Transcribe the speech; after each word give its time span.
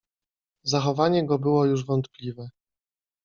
zachowanie 0.63 1.25
go 1.25 1.39
było 1.39 1.65
już 1.65 1.85
wątpliwe. 1.85 2.49